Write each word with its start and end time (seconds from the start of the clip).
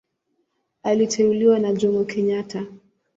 Aliteuliwa 0.83 1.59
na 1.59 1.73
Jomo 1.73 2.05
Kenyatta. 2.05 2.65